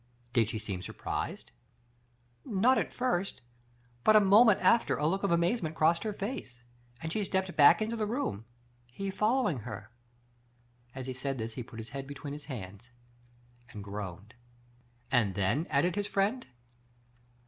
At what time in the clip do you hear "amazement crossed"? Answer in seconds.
5.29-6.01